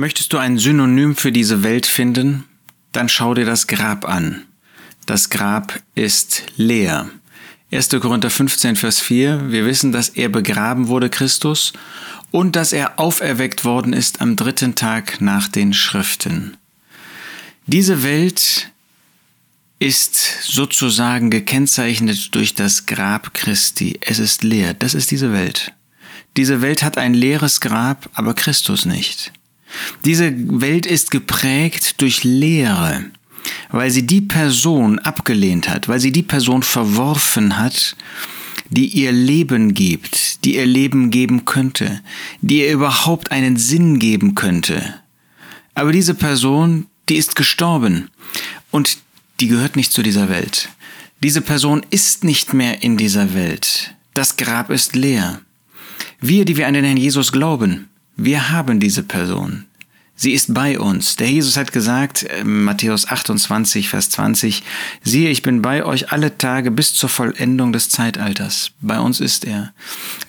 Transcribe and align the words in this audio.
Möchtest 0.00 0.32
du 0.32 0.38
ein 0.38 0.56
Synonym 0.56 1.14
für 1.14 1.30
diese 1.30 1.62
Welt 1.62 1.84
finden? 1.84 2.44
Dann 2.90 3.10
schau 3.10 3.34
dir 3.34 3.44
das 3.44 3.66
Grab 3.66 4.08
an. 4.08 4.46
Das 5.04 5.28
Grab 5.28 5.78
ist 5.94 6.44
leer. 6.56 7.10
1. 7.70 7.90
Korinther 8.00 8.30
15, 8.30 8.76
Vers 8.76 9.00
4. 9.00 9.52
Wir 9.52 9.66
wissen, 9.66 9.92
dass 9.92 10.08
er 10.08 10.30
begraben 10.30 10.88
wurde, 10.88 11.10
Christus, 11.10 11.74
und 12.30 12.56
dass 12.56 12.72
er 12.72 12.98
auferweckt 12.98 13.66
worden 13.66 13.92
ist 13.92 14.22
am 14.22 14.36
dritten 14.36 14.74
Tag 14.74 15.20
nach 15.20 15.48
den 15.48 15.74
Schriften. 15.74 16.56
Diese 17.66 18.02
Welt 18.02 18.72
ist 19.80 20.44
sozusagen 20.44 21.28
gekennzeichnet 21.28 22.34
durch 22.34 22.54
das 22.54 22.86
Grab 22.86 23.34
Christi. 23.34 23.98
Es 24.00 24.18
ist 24.18 24.44
leer. 24.44 24.72
Das 24.72 24.94
ist 24.94 25.10
diese 25.10 25.34
Welt. 25.34 25.74
Diese 26.38 26.62
Welt 26.62 26.82
hat 26.82 26.96
ein 26.96 27.12
leeres 27.12 27.60
Grab, 27.60 28.08
aber 28.14 28.32
Christus 28.32 28.86
nicht. 28.86 29.30
Diese 30.04 30.32
Welt 30.60 30.86
ist 30.86 31.10
geprägt 31.10 32.00
durch 32.00 32.24
Leere, 32.24 33.04
weil 33.70 33.90
sie 33.90 34.06
die 34.06 34.20
Person 34.20 34.98
abgelehnt 34.98 35.68
hat, 35.68 35.88
weil 35.88 36.00
sie 36.00 36.12
die 36.12 36.22
Person 36.22 36.62
verworfen 36.62 37.58
hat, 37.58 37.96
die 38.70 38.86
ihr 38.86 39.12
Leben 39.12 39.74
gibt, 39.74 40.44
die 40.44 40.56
ihr 40.56 40.66
Leben 40.66 41.10
geben 41.10 41.44
könnte, 41.44 42.00
die 42.40 42.60
ihr 42.60 42.72
überhaupt 42.72 43.32
einen 43.32 43.56
Sinn 43.56 43.98
geben 43.98 44.34
könnte. 44.34 44.94
Aber 45.74 45.92
diese 45.92 46.14
Person, 46.14 46.86
die 47.08 47.16
ist 47.16 47.36
gestorben 47.36 48.10
und 48.70 48.98
die 49.40 49.48
gehört 49.48 49.76
nicht 49.76 49.92
zu 49.92 50.02
dieser 50.02 50.28
Welt. 50.28 50.68
Diese 51.22 51.40
Person 51.40 51.84
ist 51.90 52.24
nicht 52.24 52.54
mehr 52.54 52.82
in 52.82 52.96
dieser 52.96 53.34
Welt. 53.34 53.94
Das 54.14 54.36
Grab 54.36 54.70
ist 54.70 54.96
leer. 54.96 55.40
Wir, 56.20 56.44
die 56.44 56.56
wir 56.56 56.66
an 56.66 56.74
den 56.74 56.84
Herrn 56.84 56.96
Jesus 56.96 57.32
glauben, 57.32 57.89
wir 58.24 58.50
haben 58.50 58.80
diese 58.80 59.02
Person. 59.02 59.64
Sie 60.14 60.32
ist 60.32 60.52
bei 60.52 60.78
uns. 60.78 61.16
Der 61.16 61.30
Jesus 61.30 61.56
hat 61.56 61.72
gesagt, 61.72 62.24
äh, 62.24 62.44
Matthäus 62.44 63.08
28, 63.08 63.88
Vers 63.88 64.10
20, 64.10 64.62
siehe, 65.02 65.30
ich 65.30 65.40
bin 65.40 65.62
bei 65.62 65.82
euch 65.82 66.12
alle 66.12 66.36
Tage 66.36 66.70
bis 66.70 66.92
zur 66.92 67.08
Vollendung 67.08 67.72
des 67.72 67.88
Zeitalters. 67.88 68.72
Bei 68.82 69.00
uns 69.00 69.20
ist 69.20 69.46
er. 69.46 69.72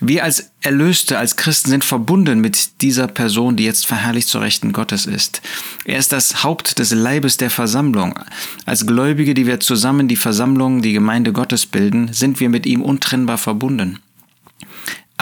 Wir 0.00 0.24
als 0.24 0.52
Erlöste, 0.62 1.18
als 1.18 1.36
Christen 1.36 1.68
sind 1.68 1.84
verbunden 1.84 2.40
mit 2.40 2.80
dieser 2.80 3.06
Person, 3.06 3.56
die 3.56 3.64
jetzt 3.64 3.86
verherrlicht 3.86 4.28
zur 4.28 4.40
Rechten 4.40 4.72
Gottes 4.72 5.04
ist. 5.04 5.42
Er 5.84 5.98
ist 5.98 6.12
das 6.12 6.42
Haupt 6.42 6.78
des 6.78 6.92
Leibes 6.92 7.36
der 7.36 7.50
Versammlung. 7.50 8.18
Als 8.64 8.86
Gläubige, 8.86 9.34
die 9.34 9.46
wir 9.46 9.60
zusammen 9.60 10.08
die 10.08 10.16
Versammlung, 10.16 10.80
die 10.80 10.94
Gemeinde 10.94 11.34
Gottes 11.34 11.66
bilden, 11.66 12.10
sind 12.14 12.40
wir 12.40 12.48
mit 12.48 12.64
ihm 12.64 12.80
untrennbar 12.80 13.36
verbunden. 13.36 13.98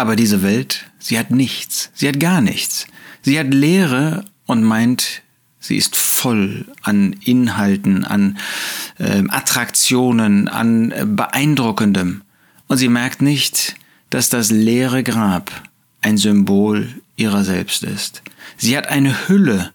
Aber 0.01 0.17
diese 0.17 0.43
Welt, 0.43 0.87
sie 0.99 1.19
hat 1.19 1.31
nichts, 1.31 1.91
sie 1.93 2.09
hat 2.09 2.19
gar 2.19 2.41
nichts. 2.41 2.87
Sie 3.21 3.39
hat 3.39 3.53
Leere 3.53 4.25
und 4.47 4.65
meint, 4.65 5.21
sie 5.59 5.77
ist 5.77 5.95
voll 5.95 6.65
an 6.81 7.13
Inhalten, 7.23 8.07
an 8.07 8.39
äh, 8.97 9.23
Attraktionen, 9.29 10.49
an 10.49 10.91
äh, 10.91 11.05
beeindruckendem. 11.05 12.23
Und 12.67 12.79
sie 12.79 12.89
merkt 12.89 13.21
nicht, 13.21 13.75
dass 14.09 14.31
das 14.31 14.51
leere 14.51 15.03
Grab 15.03 15.51
ein 16.01 16.17
Symbol 16.17 16.89
ihrer 17.17 17.45
selbst 17.45 17.83
ist. 17.83 18.23
Sie 18.57 18.79
hat 18.79 18.89
eine 18.89 19.29
Hülle, 19.29 19.71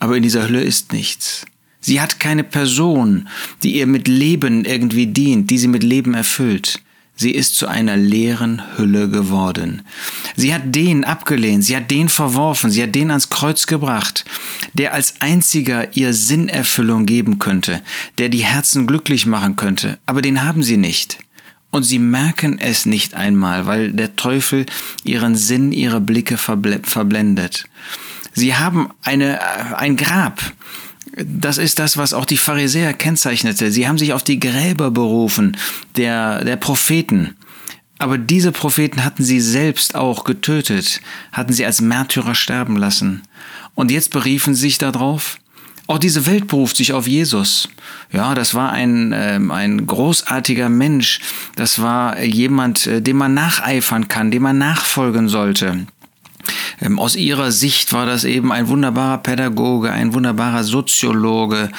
aber 0.00 0.16
in 0.16 0.24
dieser 0.24 0.48
Hülle 0.48 0.64
ist 0.64 0.92
nichts. 0.92 1.44
Sie 1.78 2.00
hat 2.00 2.18
keine 2.18 2.42
Person, 2.42 3.28
die 3.62 3.76
ihr 3.76 3.86
mit 3.86 4.08
Leben 4.08 4.64
irgendwie 4.64 5.06
dient, 5.06 5.50
die 5.50 5.58
sie 5.58 5.68
mit 5.68 5.84
Leben 5.84 6.14
erfüllt. 6.14 6.82
Sie 7.14 7.30
ist 7.30 7.56
zu 7.56 7.68
einer 7.68 7.96
leeren 7.96 8.62
Hülle 8.76 9.08
geworden. 9.08 9.82
Sie 10.34 10.52
hat 10.52 10.74
den 10.74 11.04
abgelehnt, 11.04 11.64
sie 11.64 11.76
hat 11.76 11.90
den 11.90 12.08
verworfen, 12.08 12.70
sie 12.70 12.82
hat 12.82 12.94
den 12.94 13.10
ans 13.10 13.28
Kreuz 13.28 13.66
gebracht, 13.66 14.24
der 14.72 14.94
als 14.94 15.20
einziger 15.20 15.96
ihr 15.96 16.14
Sinnerfüllung 16.14 17.06
geben 17.06 17.38
könnte, 17.38 17.82
der 18.18 18.28
die 18.28 18.44
Herzen 18.44 18.86
glücklich 18.86 19.26
machen 19.26 19.56
könnte, 19.56 19.98
aber 20.06 20.22
den 20.22 20.44
haben 20.44 20.62
sie 20.62 20.78
nicht. 20.78 21.18
Und 21.70 21.84
sie 21.84 21.98
merken 21.98 22.58
es 22.58 22.84
nicht 22.84 23.14
einmal, 23.14 23.66
weil 23.66 23.92
der 23.92 24.16
Teufel 24.16 24.66
ihren 25.04 25.36
Sinn, 25.36 25.72
ihre 25.72 26.02
Blicke 26.02 26.36
verblendet. 26.36 27.64
Sie 28.34 28.54
haben 28.54 28.90
eine, 29.02 29.76
ein 29.78 29.96
Grab, 29.96 30.42
das 31.16 31.58
ist 31.58 31.78
das, 31.78 31.96
was 31.96 32.14
auch 32.14 32.24
die 32.24 32.38
Pharisäer 32.38 32.94
kennzeichnete. 32.94 33.70
Sie 33.70 33.86
haben 33.86 33.98
sich 33.98 34.12
auf 34.12 34.22
die 34.22 34.40
Gräber 34.40 34.90
berufen 34.90 35.56
der, 35.96 36.44
der 36.44 36.56
Propheten. 36.56 37.36
Aber 37.98 38.18
diese 38.18 38.50
Propheten 38.50 39.04
hatten 39.04 39.22
sie 39.22 39.40
selbst 39.40 39.94
auch 39.94 40.24
getötet, 40.24 41.00
hatten 41.30 41.52
sie 41.52 41.64
als 41.64 41.80
Märtyrer 41.80 42.34
sterben 42.34 42.76
lassen. 42.76 43.22
Und 43.74 43.90
jetzt 43.90 44.10
beriefen 44.10 44.54
sie 44.54 44.62
sich 44.62 44.78
darauf, 44.78 45.38
auch 45.86 45.98
diese 45.98 46.26
Welt 46.26 46.46
beruft 46.46 46.76
sich 46.76 46.92
auf 46.92 47.06
Jesus. 47.06 47.68
Ja, 48.12 48.34
das 48.34 48.54
war 48.54 48.72
ein, 48.72 49.12
äh, 49.12 49.38
ein 49.50 49.86
großartiger 49.86 50.68
Mensch. 50.68 51.20
Das 51.56 51.82
war 51.82 52.20
jemand, 52.22 52.86
äh, 52.86 53.02
dem 53.02 53.18
man 53.18 53.34
nacheifern 53.34 54.08
kann, 54.08 54.30
dem 54.30 54.42
man 54.42 54.58
nachfolgen 54.58 55.28
sollte. 55.28 55.86
Ähm, 56.80 56.98
aus 56.98 57.16
ihrer 57.16 57.52
Sicht 57.52 57.92
war 57.92 58.06
das 58.06 58.24
eben 58.24 58.52
ein 58.52 58.68
wunderbarer 58.68 59.18
Pädagoge, 59.18 59.90
ein 59.90 60.14
wunderbarer 60.14 60.64
Soziologe, 60.64 61.70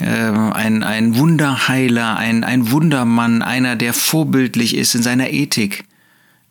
ähm, 0.00 0.52
ein, 0.52 0.82
ein 0.82 1.16
Wunderheiler, 1.16 2.16
ein, 2.16 2.44
ein 2.44 2.70
Wundermann, 2.70 3.42
einer, 3.42 3.76
der 3.76 3.92
vorbildlich 3.92 4.74
ist 4.76 4.94
in 4.94 5.02
seiner 5.02 5.30
Ethik. 5.30 5.84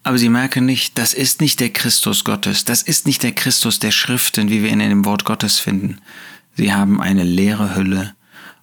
Aber 0.04 0.18
sie 0.18 0.30
merken 0.30 0.66
nicht, 0.66 0.98
das 0.98 1.14
ist 1.14 1.42
nicht 1.42 1.60
der 1.60 1.70
Christus 1.70 2.24
Gottes, 2.24 2.66
das 2.66 2.82
ist 2.82 3.06
nicht 3.06 3.22
der 3.24 3.34
Christus 3.34 3.80
der 3.80 3.92
Schriften, 3.92 4.50
wie 4.50 4.64
wir 4.64 4.70
ihn 4.70 4.80
in 4.80 4.90
dem 4.90 5.06
Wort 5.06 5.26
Gottes 5.26 5.60
finden. 5.60 5.98
Sie 6.56 6.74
haben 6.74 7.02
eine 7.02 7.24
leere 7.24 7.76
Hülle 7.76 8.14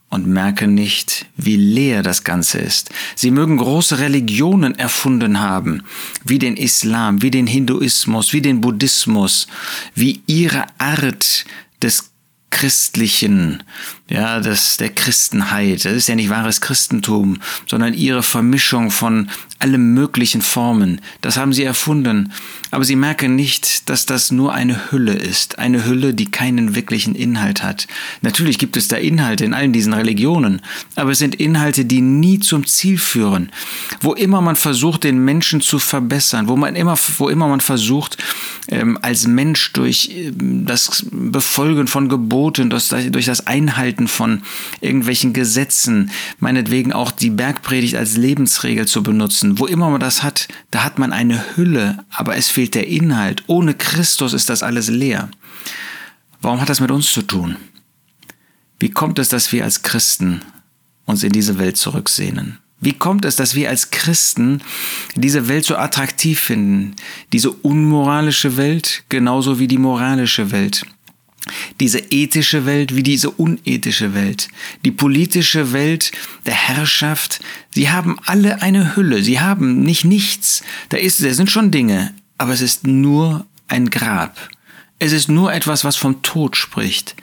und 0.09 0.27
merken 0.27 0.75
nicht, 0.75 1.27
wie 1.37 1.57
leer 1.57 2.03
das 2.03 2.25
Ganze 2.25 2.59
ist. 2.59 2.91
Sie 3.15 3.31
mögen 3.31 3.57
große 3.57 3.99
Religionen 3.99 4.79
erfunden 4.79 5.41
haben, 5.41 5.83
wie 6.25 6.39
den 6.39 6.57
Islam, 6.57 7.23
wie 7.23 7.31
den 7.31 7.47
Hinduismus, 7.47 8.33
wie 8.33 8.41
den 8.41 8.61
Buddhismus, 8.61 9.49
wie 9.95 10.23
ihre 10.27 10.65
Art 10.79 11.45
des 11.83 12.11
Christlichen, 12.51 13.63
ja, 14.09 14.39
das 14.39 14.77
der 14.77 14.91
Christenheit. 14.91 15.85
Das 15.85 15.93
ist 15.93 16.09
ja 16.09 16.15
nicht 16.15 16.31
wahres 16.31 16.61
Christentum, 16.61 17.39
sondern 17.67 17.93
ihre 17.93 18.23
Vermischung 18.23 18.91
von 18.93 19.29
allem 19.59 19.95
möglichen 19.95 20.43
Formen. 20.43 21.01
Das 21.23 21.37
haben 21.37 21.53
sie 21.53 21.65
erfunden. 21.65 22.33
Aber 22.71 22.85
sie 22.85 22.95
merken 22.95 23.35
nicht, 23.35 23.89
dass 23.89 24.07
das 24.07 24.31
nur 24.31 24.53
eine 24.53 24.93
Hülle 24.93 25.15
ist. 25.15 25.59
Eine 25.59 25.87
Hülle, 25.87 26.15
die 26.15 26.27
keinen 26.27 26.75
wirklichen 26.75 27.15
Inhalt 27.15 27.63
hat. 27.63 27.89
Natürlich 28.21 28.59
gibt 28.59 28.77
es 28.77 28.89
da 28.89 28.97
Inhalte 28.97 29.45
in 29.45 29.55
allen 29.55 29.73
diesen 29.73 29.95
Religionen, 29.95 30.61
aber 30.95 31.13
es 31.13 31.19
sind 31.19 31.35
Inhalte, 31.37 31.85
die 31.85 32.01
nie 32.01 32.39
zum 32.39 32.67
Ziel 32.67 32.99
führen. 32.99 33.51
Wo 34.01 34.13
immer 34.13 34.41
man 34.41 34.57
versucht, 34.57 35.05
den 35.05 35.25
Menschen 35.25 35.61
zu 35.61 35.79
verbessern, 35.79 36.49
wo 36.49 36.57
man 36.57 36.77
immer, 36.77 36.99
wo 37.19 37.29
immer 37.29 37.49
man 37.49 37.61
versucht, 37.61 38.19
ähm, 38.69 38.99
als 39.01 39.27
Mensch 39.27 39.73
durch 39.73 40.11
ähm, 40.13 40.67
das 40.67 41.07
Befolgen 41.11 41.87
von 41.87 42.09
Geboten, 42.09 42.69
durch 42.71 42.89
das 43.27 43.47
Einhalten 43.47 43.96
von 44.07 44.43
irgendwelchen 44.81 45.33
Gesetzen, 45.33 46.11
meinetwegen 46.39 46.93
auch 46.93 47.11
die 47.11 47.31
Bergpredigt 47.31 47.97
als 47.97 48.17
Lebensregel 48.17 48.87
zu 48.87 49.03
benutzen, 49.03 49.59
wo 49.59 49.67
immer 49.67 49.91
man 49.91 50.01
das 50.01 50.23
hat, 50.23 50.49
da 50.71 50.85
hat 50.85 50.99
man 50.99 51.13
eine 51.13 51.57
Hülle, 51.57 52.05
aber 52.11 52.37
es 52.37 52.49
fehlt 52.49 52.75
der 52.75 52.87
Inhalt. 52.87 53.45
Ohne 53.47 53.75
Christus 53.75 54.33
ist 54.33 54.49
das 54.49 54.63
alles 54.63 54.89
leer. 54.89 55.31
Warum 56.43 56.61
hat 56.61 56.69
das 56.69 56.81
mit 56.81 56.91
uns 56.91 57.11
zu 57.11 57.23
tun? 57.23 57.57
Wie 58.79 58.91
kommt 58.91 59.19
es, 59.19 59.29
dass 59.31 59.53
wir 59.53 59.65
als 59.65 59.83
Christen 59.83 60.43
uns 61.07 61.23
in 61.23 61.33
diese 61.33 61.59
Welt 61.59 61.77
zurücksehnen? 61.77 62.59
Wie 62.79 62.93
kommt 62.93 63.25
es, 63.25 63.37
dass 63.37 63.55
wir 63.55 63.71
als 63.71 63.91
Christen 63.91 64.61
diese 65.15 65.49
Welt 65.49 65.65
so 65.65 65.77
attraktiv 65.77 66.41
finden? 66.41 66.95
Diese 67.33 67.51
unmoralische 67.51 68.57
Welt 68.59 69.05
genauso 69.09 69.59
wie 69.59 69.67
die 69.67 69.79
moralische 69.79 70.51
Welt. 70.51 70.85
Diese 71.81 71.99
ethische 71.99 72.67
Welt 72.67 72.95
wie 72.95 73.03
diese 73.03 73.31
unethische 73.31 74.15
Welt. 74.15 74.49
Die 74.85 74.91
politische 74.91 75.73
Welt 75.73 76.13
der 76.45 76.55
Herrschaft. 76.55 77.41
Sie 77.75 77.91
haben 77.91 78.19
alle 78.27 78.63
eine 78.63 78.97
Hülle. 78.97 79.23
Sie 79.23 79.41
haben 79.41 79.81
nicht 79.81 80.05
nichts. 80.05 80.63
Da 80.89 80.97
ist, 80.97 81.23
da 81.23 81.33
sind 81.35 81.51
schon 81.51 81.71
Dinge. 81.71 82.15
Aber 82.39 82.53
es 82.53 82.61
ist 82.61 82.87
nur 82.87 83.47
ein 83.69 83.91
Grab. 83.91 84.51
Es 84.99 85.13
ist 85.13 85.29
nur 85.29 85.53
etwas, 85.53 85.85
was 85.85 85.97
vom 85.97 86.23
Tod 86.23 86.57
spricht. 86.57 87.15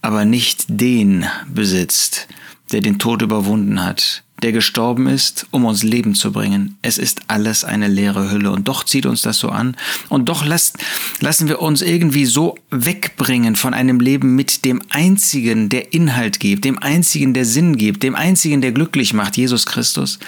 Aber 0.00 0.24
nicht 0.24 0.64
den 0.68 1.26
besitzt, 1.48 2.28
der 2.72 2.80
den 2.80 2.98
Tod 2.98 3.22
überwunden 3.22 3.82
hat 3.82 4.22
der 4.42 4.52
gestorben 4.52 5.08
ist, 5.08 5.46
um 5.50 5.64
uns 5.64 5.82
Leben 5.82 6.14
zu 6.14 6.32
bringen. 6.32 6.76
Es 6.82 6.96
ist 6.98 7.22
alles 7.26 7.64
eine 7.64 7.88
leere 7.88 8.30
Hülle 8.30 8.52
und 8.52 8.68
doch 8.68 8.84
zieht 8.84 9.06
uns 9.06 9.22
das 9.22 9.38
so 9.38 9.48
an 9.48 9.76
und 10.08 10.28
doch 10.28 10.44
lasst, 10.44 10.78
lassen 11.20 11.48
wir 11.48 11.60
uns 11.60 11.82
irgendwie 11.82 12.24
so 12.24 12.56
wegbringen 12.70 13.56
von 13.56 13.74
einem 13.74 13.98
Leben 13.98 14.36
mit 14.36 14.64
dem 14.64 14.80
einzigen, 14.90 15.68
der 15.68 15.92
Inhalt 15.92 16.38
gibt, 16.38 16.64
dem 16.64 16.78
einzigen, 16.78 17.34
der 17.34 17.44
Sinn 17.44 17.76
gibt, 17.76 18.02
dem 18.02 18.14
einzigen, 18.14 18.60
der 18.60 18.72
glücklich 18.72 19.12
macht, 19.12 19.36
Jesus 19.36 19.66
Christus. 19.66 20.18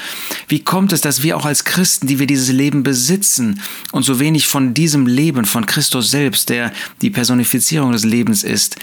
Wie 0.49 0.61
kommt 0.61 0.93
es, 0.93 1.01
dass 1.01 1.23
wir 1.23 1.37
auch 1.37 1.45
als 1.45 1.65
Christen, 1.65 2.09
die 2.09 2.19
wir 2.19 2.27
dieses 2.27 2.51
Leben 2.51 2.83
besitzen 2.83 3.61
und 3.93 4.03
so 4.03 4.19
wenig 4.19 4.49
von 4.49 4.75
diesem 4.75 5.07
Leben, 5.07 5.45
von 5.45 5.67
Christus 5.67 6.11
selbst, 6.11 6.49
der 6.49 6.73
die 7.01 7.11
Personifizierung 7.11 7.93
des 7.93 8.05
Lebens 8.05 8.43
ist, 8.43 8.77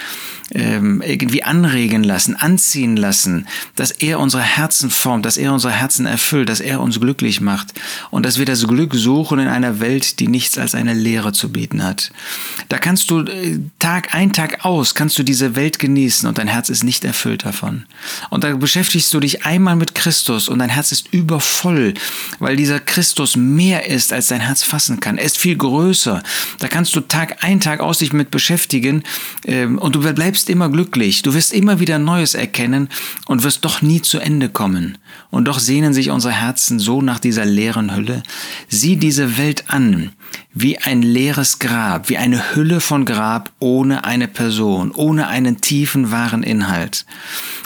ähm, 0.51 1.01
irgendwie 1.05 1.43
anregen 1.43 2.03
lassen, 2.03 2.35
anziehen 2.35 2.95
lassen, 2.95 3.47
dass 3.75 3.91
er 3.91 4.19
unsere 4.19 4.43
Herzen 4.43 4.89
formt, 4.89 5.16
dass 5.21 5.37
er 5.37 5.53
unsere 5.53 5.73
Herzen 5.73 6.05
erfüllt, 6.05 6.49
dass 6.49 6.59
er 6.59 6.81
uns 6.81 6.99
glücklich 6.99 7.41
macht 7.41 7.73
und 8.11 8.25
dass 8.25 8.37
wir 8.37 8.45
das 8.45 8.67
Glück 8.67 8.95
suchen 8.95 9.39
in 9.39 9.47
einer 9.47 9.79
Welt, 9.79 10.19
die 10.19 10.27
nichts 10.27 10.57
als 10.57 10.75
eine 10.75 10.93
Lehre 10.93 11.33
zu 11.33 11.51
bieten 11.51 11.83
hat. 11.83 12.11
Da 12.69 12.77
kannst 12.77 13.09
du 13.09 13.21
äh, 13.21 13.59
Tag 13.79 14.13
ein, 14.13 14.33
Tag 14.33 14.65
aus, 14.65 14.95
kannst 14.95 15.17
du 15.17 15.23
diese 15.23 15.55
Welt 15.55 15.79
genießen 15.79 16.27
und 16.27 16.37
dein 16.37 16.47
Herz 16.47 16.69
ist 16.69 16.83
nicht 16.83 17.03
erfüllt 17.03 17.45
davon. 17.45 17.85
Und 18.29 18.43
da 18.43 18.55
beschäftigst 18.55 19.13
du 19.13 19.19
dich 19.19 19.45
einmal 19.45 19.75
mit 19.75 19.95
Christus 19.95 20.49
und 20.49 20.59
dein 20.59 20.69
Herz 20.69 20.91
ist 20.91 21.13
übervoll, 21.13 21.93
weil 22.39 22.55
dieser 22.55 22.79
Christus 22.79 23.35
mehr 23.35 23.87
ist, 23.87 24.13
als 24.13 24.27
dein 24.27 24.41
Herz 24.41 24.63
fassen 24.63 24.99
kann. 24.99 25.17
Er 25.17 25.25
ist 25.25 25.37
viel 25.37 25.55
größer. 25.55 26.21
Da 26.59 26.67
kannst 26.67 26.95
du 26.95 27.01
Tag 27.01 27.43
ein, 27.43 27.59
Tag 27.59 27.79
aus 27.79 27.99
dich 27.99 28.13
mit 28.13 28.31
beschäftigen 28.31 29.03
ähm, 29.45 29.77
und 29.77 29.95
du 29.95 30.13
bleibst 30.13 30.49
immer 30.49 30.69
glücklich, 30.69 31.21
du 31.21 31.33
wirst 31.33 31.53
immer 31.53 31.79
wieder 31.79 31.99
Neues 31.99 32.33
erkennen 32.33 32.89
und 33.25 33.43
wirst 33.43 33.65
doch 33.65 33.81
nie 33.81 34.01
zu 34.01 34.19
Ende 34.19 34.49
kommen. 34.49 34.97
Und 35.29 35.47
doch 35.47 35.59
sehnen 35.59 35.93
sich 35.93 36.09
unsere 36.09 36.33
Herzen 36.33 36.79
so 36.79 37.01
nach 37.01 37.19
dieser 37.19 37.45
leeren 37.45 37.95
Hülle. 37.95 38.23
Sieh 38.69 38.95
diese 38.95 39.37
Welt 39.37 39.65
an, 39.67 40.11
wie 40.53 40.77
ein 40.79 41.01
leeres 41.01 41.59
Grab, 41.59 42.09
wie 42.09 42.17
eine 42.17 42.55
Hülle 42.55 42.79
von 42.79 43.05
Grab 43.05 43.51
ohne 43.59 44.03
eine 44.05 44.27
Person, 44.27 44.91
ohne 44.91 45.27
einen 45.27 45.61
tiefen, 45.61 46.11
wahren 46.11 46.43
Inhalt. 46.43 47.05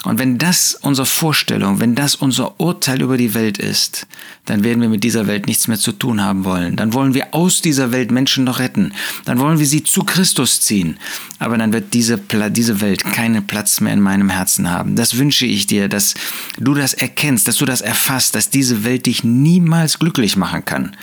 Und 0.04 0.20
wenn 0.20 0.38
das 0.38 0.76
unsere 0.82 1.06
Vorstellung, 1.06 1.80
wenn 1.80 1.96
das 1.96 2.16
unser 2.16 2.60
Urteil 2.60 3.02
über 3.02 3.18
die 3.18 3.34
Welt 3.34 3.60
ist, 3.60 4.08
dann 4.46 4.64
werden 4.64 4.82
wir 4.82 4.90
mit 4.90 5.04
dieser 5.04 5.28
Welt 5.28 5.46
nichts 5.46 5.68
mehr 5.68 5.78
zu 5.78 5.92
tun 5.92 6.22
haben 6.22 6.44
wollen. 6.44 6.76
Dann 6.76 6.94
wollen 6.94 7.14
wir 7.14 7.34
aus 7.34 7.62
dieser 7.62 7.92
Welt 7.92 8.12
Menschen 8.12 8.44
noch 8.44 8.60
retten. 8.60 8.94
Dann 9.26 9.40
wollen 9.40 9.60
wir 9.60 9.68
sie 9.68 9.84
zu 9.84 10.04
Christus 10.04 10.60
ziehen. 10.62 10.98
Aber 11.38 11.58
dann 11.58 11.72
wird 11.72 11.94
diese, 11.94 12.20
diese 12.50 12.82
Welt 12.82 13.04
keinen 13.04 13.46
Platz 13.46 13.80
mehr 13.80 13.94
in 13.94 14.02
meinem 14.02 14.30
Herzen 14.30 14.70
haben. 14.70 14.96
Das 14.96 15.18
wünsche 15.18 15.46
ich 15.46 15.68
dir, 15.68 15.88
dass 15.88 16.16
du 16.58 16.74
das 16.74 16.94
erkennst, 16.94 17.31
dass 17.40 17.58
du 17.58 17.66
das 17.66 17.82
erfasst, 17.82 18.36
dass 18.36 18.50
diese 18.50 18.84
Welt 18.84 19.06
dich 19.06 19.24
niemals 19.24 20.00
glücklich 20.00 20.38
machen 20.38 20.66
kann. 20.66 20.96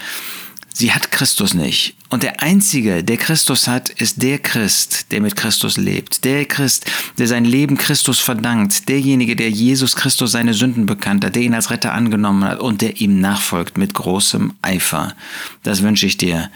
Sie 0.79 0.93
hat 0.93 1.11
Christus 1.11 1.55
nicht. 1.55 1.97
Und 2.09 2.23
der 2.23 2.41
Einzige, 2.41 3.03
der 3.03 3.17
Christus 3.17 3.67
hat, 3.67 3.89
ist 3.89 4.23
der 4.23 4.39
Christ, 4.39 5.11
der 5.11 5.21
mit 5.21 5.35
Christus 5.35 5.77
lebt. 5.77 6.25
Der 6.25 6.45
Christ, 6.45 6.87
der 7.19 7.27
sein 7.27 7.45
Leben 7.45 7.77
Christus 7.77 8.21
verdankt. 8.21 8.89
Derjenige, 8.89 9.35
der 9.35 9.51
Jesus 9.51 9.97
Christus 9.97 10.31
seine 10.31 10.55
Sünden 10.55 10.87
bekannt 10.87 11.25
hat, 11.25 11.35
der 11.35 11.43
ihn 11.43 11.55
als 11.55 11.71
Retter 11.71 11.95
angenommen 11.95 12.45
hat 12.45 12.61
und 12.61 12.81
der 12.81 13.01
ihm 13.01 13.21
nachfolgt 13.21 13.77
mit 13.77 13.93
großem 13.93 14.53
Eifer. 14.63 15.17
Das 15.65 15.83
wünsche 15.83 16.07
ich 16.07 16.17
dir 16.17 16.49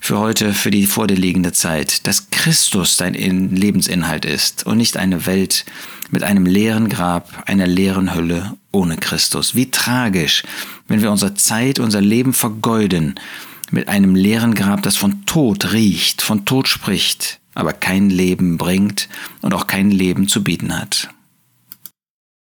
für 0.00 0.18
heute, 0.18 0.54
für 0.54 0.72
die 0.72 0.84
vor 0.84 1.06
dir 1.06 1.14
liegende 1.14 1.52
Zeit, 1.52 2.04
dass 2.08 2.30
Christus 2.30 2.96
dein 2.96 3.14
Lebensinhalt 3.14 4.24
ist 4.24 4.66
und 4.66 4.78
nicht 4.78 4.96
eine 4.96 5.24
Welt 5.24 5.64
mit 6.10 6.22
einem 6.22 6.46
leeren 6.46 6.88
Grab, 6.88 7.44
einer 7.46 7.66
leeren 7.66 8.14
Hülle 8.14 8.56
ohne 8.72 8.96
Christus. 8.96 9.54
Wie 9.54 9.70
tragisch, 9.70 10.42
wenn 10.86 11.02
wir 11.02 11.10
unsere 11.10 11.34
Zeit, 11.34 11.78
unser 11.78 12.00
Leben 12.00 12.32
vergeuden 12.32 13.14
mit 13.70 13.88
einem 13.88 14.14
leeren 14.14 14.54
Grab, 14.54 14.82
das 14.82 14.96
von 14.96 15.26
Tod 15.26 15.72
riecht, 15.72 16.22
von 16.22 16.44
Tod 16.44 16.68
spricht, 16.68 17.40
aber 17.54 17.72
kein 17.72 18.08
Leben 18.10 18.56
bringt 18.56 19.08
und 19.42 19.52
auch 19.52 19.66
kein 19.66 19.90
Leben 19.90 20.28
zu 20.28 20.42
bieten 20.42 20.78
hat. 20.78 21.10